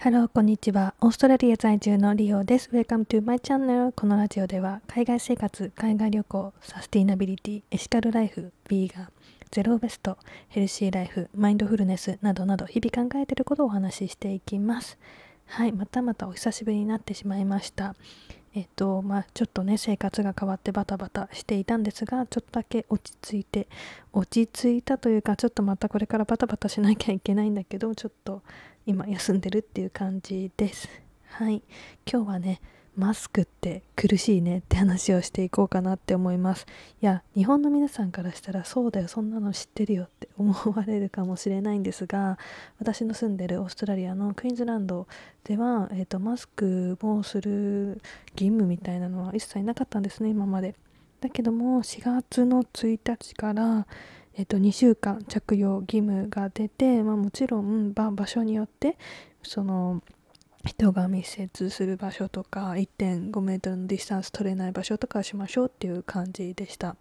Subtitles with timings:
[0.00, 0.94] Hello、こんにちは。
[1.02, 2.70] オーストラリア在住のリオです。
[2.72, 3.92] Welcome to my channel.
[3.94, 9.08] このラジオでは、海外生活、海外旅行、サスティナビリティ、エシカルライフ、ビーガン、
[9.50, 10.16] ゼロウェイスト、
[10.48, 14.96] ヘルシーライフ、マインドフルネスなどなど、日々考えていることをお話ししていきます。
[15.44, 17.94] はい、またまたお久しぶりになってしまいました。
[18.54, 23.68] えっと、まあ、ちょっとね、生活が変わってバタバタしていたんですが、ちょっとだけ落ち着いて、
[24.12, 28.42] 落ち着いたというか、ちょっとまたこれからバタバタしなきゃいけないんだけど、ちょっと
[28.86, 30.88] 今休んでるっていう感じです。
[31.28, 31.62] はい。
[32.10, 32.60] 今日はね、
[33.00, 36.66] マスクって苦しいねって話をしていこうかなって思います。
[37.00, 42.38] いや、日本の皆さんからしたらそうだよ、そんなの知ってるよって思われるかもしれないんですが、
[42.78, 45.06] 私の住んでるオーストラリアのクイーンズランド
[45.44, 50.74] では、えーと、マスクをする義務みたいなのは一切なかったんですね、今まで。
[51.22, 53.86] だけども、4月の1日から、
[54.34, 58.96] えっと、2週間着用義務が出て、まあ、もちろん場所によって
[59.42, 60.02] その
[60.64, 66.96] 人が密接する場所とか1.5メートルのディスタンス取れない場所とかしましょうっていう感じでした。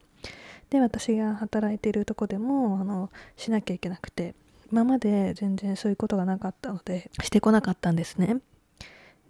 [0.69, 4.35] で私が働いているとこでもあのしなきゃいけなくて
[4.71, 8.37] 今まで全然そういうことがなかったのでしてこなかったんですね。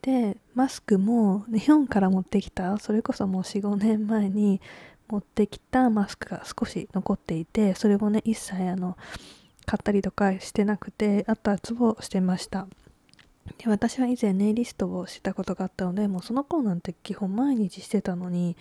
[0.01, 4.61] でマスクも日本から持ってきたそれこそもう45年前に
[5.09, 8.95] 持ってきたマスクが少し残っていてそれもね一切あの
[9.65, 12.67] 買ったりとかしてなくてあったやつをしてました。
[13.57, 18.55] で私は以前ネイリストをしたことがあったのでもうその頃なんて基本毎日してたのに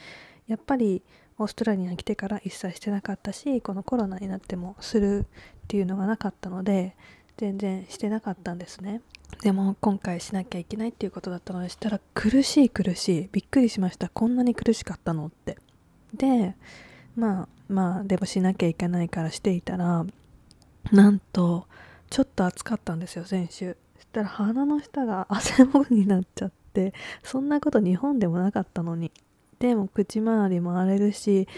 [0.47, 1.03] やっぱり
[1.39, 5.25] オーストラリアに来てから一切してなかったしこのコロナになってもするっ
[5.69, 6.97] ていうのがなかったので
[7.37, 9.01] 全然してなかったんですね。
[9.43, 14.09] でも今回しなきゃいけないっていうことだったのでしたら苦しい苦しいびっくりしました。
[14.09, 15.57] こんなに苦しかったのって。
[16.15, 16.57] で
[17.15, 20.05] まあまあでもしなきゃいけないからしていたら
[20.91, 21.67] なんと
[22.11, 23.77] ちょっと暑かったんですよ先週。
[24.09, 29.13] したら鼻の下が汗もぐになっちゃってそんなこと日本でもなかったのに。
[29.59, 31.49] でも口周りも荒れるし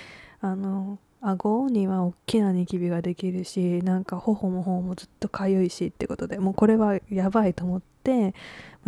[0.40, 8.34] あの顎には大きなニキビができるしなんか頬も頬もずっとかゆいしってことでもうこれはやばいと思って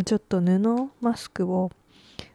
[0.07, 1.71] ちょっと布マスクを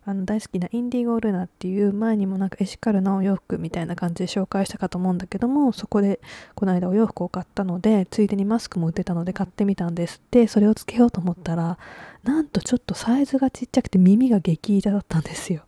[0.10, 6.22] あの大好きなインディゴルナっていう前にもなんかエシカルなお洋服みたいな感じで紹介したかと思うんだけどもそこで
[6.56, 10.22] この間お洋服を買ったのでついでにマスクも売ってたので買ってみたんです。
[10.32, 11.78] でそれをつけようと思ったら
[12.24, 15.64] なんとちょっとサイズがちっちゃくて耳が激痛だったんですよ。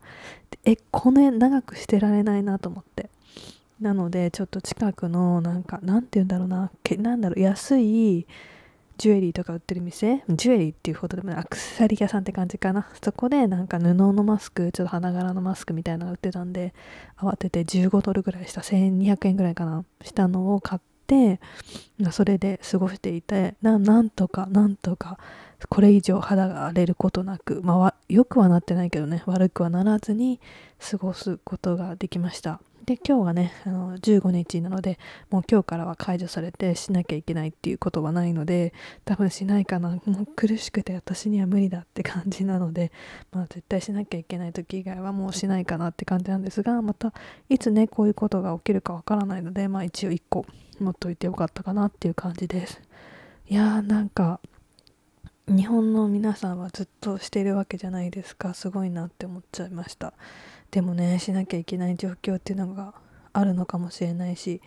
[0.63, 3.09] えこの長くしてられないなと思って。
[3.81, 8.25] なのでちょっと近くのなんかなんて言うんだろうななんだろう安い
[8.99, 10.23] ジュエリーとか売ってる店？
[10.27, 12.85] ジュエリーっていうほどでもアクセサリー屋さんって感じかな。
[13.01, 16.73] そこでなんか布のマスクちょっと花柄のマスクみたいなのが売ってたんで
[17.17, 18.59] 慌てて15ドルぐらいした。
[18.59, 19.85] 1200円ぐらいかな。
[20.03, 21.39] したのを買って
[22.11, 25.17] それで過ごしていてなんとかなんとか
[25.69, 29.23] これ以上肌が荒れることなくまあよくはなってないけどね。
[29.25, 30.41] 悪くはならずに
[30.91, 32.59] 過ごすことができました。
[32.89, 34.97] で今日はねあの15日なので
[35.29, 38.73] もう今日からは解除されてしなきゃいけないっていうことはないので
[39.05, 39.89] 多分しないかな。
[39.89, 42.91] もう苦しくて私には無理だって感じなので
[43.31, 47.13] まあ絶対しなきゃいけない時以外はもうしないかなって感じなんですがまた
[47.47, 50.47] いつねこういうことが起きるかわからないのでまあ一応1個
[50.79, 52.81] 持っといてよかったかなっていう感じです。
[53.47, 54.39] いやーなんか
[55.47, 58.55] 日本の皆さんはずっとしてるわけじゃないですか。
[58.55, 60.13] すごいなって思っちゃいました。
[60.71, 62.93] でもねしなきゃいけない状況っていうのが
[63.33, 64.61] あるのかもしれないし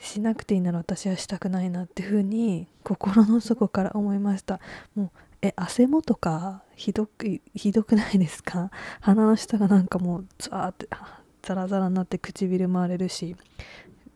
[0.00, 4.58] しなくていいなら私はしたくないなっていうふうに心の底から思いました。
[4.96, 5.10] もう
[5.42, 8.70] え汗もとかひどくひどくないですか？
[9.00, 10.88] 鼻の下がなんかもうザーって
[11.42, 13.36] ザラザラになって唇も荒れるし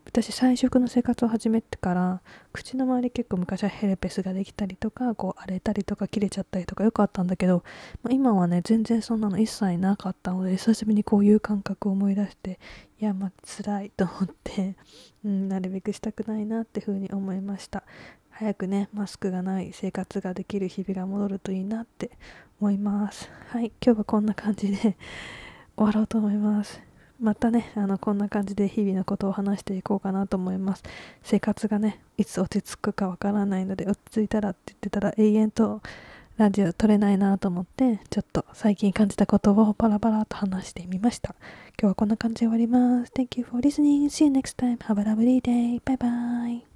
[0.07, 2.23] 私菜食の生活を始めてから
[2.53, 7.65] 口の周り結構昔はヘルペスができたりとかこう荒れたりとか切れちゃったりとかよくあったんだけど、
[8.03, 12.59] まあ、今はね全然そんなの一切なかったので久しぶりにこういう感覚を思い出して
[12.99, 14.77] いやまあ辛いと思って、
[15.25, 17.83] うん、なるべくしたくないなってふうに思いました。
[18.31, 22.11] 早くねマスクがない生活ができる日々が戻るといいなって
[22.61, 23.31] 思います。
[23.49, 24.97] はい今日はこんな感じで終
[25.77, 26.86] わろうと思います。
[27.21, 30.83] またね、あの、こんな感じで日々のことを話していこうかなと思います。
[31.23, 35.81] 生活がね、いつ落ち着くかわからないので、落ち着いたらって言ってたら永遠と
[36.37, 41.35] ラジオ撮れないなと思って、ちょっと最近感じたことをパラパラと話してみました。
[41.81, 43.13] 今日はこんな感じで終わります。
[43.13, 44.05] Thank you for listening.
[44.07, 44.79] See you next time.
[44.79, 45.81] Have a lovely day.
[45.83, 46.76] Bye bye.